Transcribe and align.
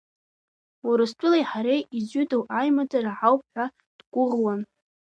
Урыстәылеи 0.87 1.43
ҳареи 1.49 1.81
изҩыдоу 1.97 2.43
аимадара 2.59 3.11
ҳауп 3.17 3.41
ҳәа 3.51 3.65
дгәыӷуан. 3.97 4.61